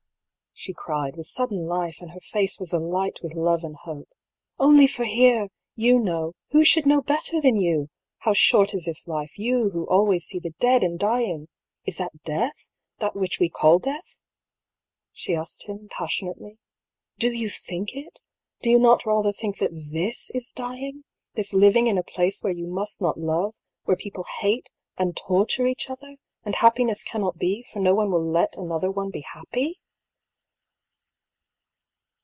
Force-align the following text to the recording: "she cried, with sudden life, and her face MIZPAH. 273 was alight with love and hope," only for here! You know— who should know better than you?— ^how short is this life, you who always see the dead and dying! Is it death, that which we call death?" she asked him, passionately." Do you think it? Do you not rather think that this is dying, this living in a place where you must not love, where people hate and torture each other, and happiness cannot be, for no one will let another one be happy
"she 0.61 0.73
cried, 0.73 1.15
with 1.15 1.25
sudden 1.25 1.65
life, 1.65 2.01
and 2.01 2.11
her 2.11 2.19
face 2.19 2.59
MIZPAH. 2.59 2.77
273 2.77 2.79
was 2.79 2.93
alight 2.93 3.23
with 3.23 3.33
love 3.33 3.63
and 3.63 3.75
hope," 3.77 4.09
only 4.59 4.85
for 4.85 5.05
here! 5.05 5.47
You 5.75 5.97
know— 5.97 6.33
who 6.51 6.63
should 6.63 6.85
know 6.85 7.01
better 7.01 7.41
than 7.41 7.55
you?— 7.55 7.89
^how 8.25 8.35
short 8.35 8.75
is 8.75 8.85
this 8.85 9.07
life, 9.07 9.39
you 9.39 9.71
who 9.71 9.87
always 9.87 10.25
see 10.25 10.37
the 10.37 10.53
dead 10.59 10.83
and 10.83 10.99
dying! 10.99 11.47
Is 11.85 11.99
it 11.99 12.11
death, 12.23 12.67
that 12.99 13.15
which 13.15 13.39
we 13.39 13.49
call 13.49 13.79
death?" 13.79 14.19
she 15.13 15.33
asked 15.33 15.63
him, 15.63 15.87
passionately." 15.89 16.59
Do 17.17 17.31
you 17.31 17.49
think 17.49 17.95
it? 17.95 18.19
Do 18.61 18.69
you 18.69 18.77
not 18.77 19.03
rather 19.05 19.31
think 19.33 19.57
that 19.57 19.71
this 19.73 20.29
is 20.35 20.51
dying, 20.51 21.05
this 21.33 21.53
living 21.53 21.87
in 21.87 21.97
a 21.97 22.03
place 22.03 22.43
where 22.43 22.53
you 22.53 22.67
must 22.67 23.01
not 23.01 23.17
love, 23.17 23.55
where 23.85 23.97
people 23.97 24.25
hate 24.41 24.69
and 24.95 25.17
torture 25.17 25.65
each 25.65 25.89
other, 25.89 26.17
and 26.43 26.55
happiness 26.57 27.03
cannot 27.03 27.39
be, 27.39 27.63
for 27.63 27.79
no 27.79 27.95
one 27.95 28.11
will 28.11 28.23
let 28.23 28.57
another 28.57 28.91
one 28.91 29.09
be 29.09 29.21
happy 29.21 29.79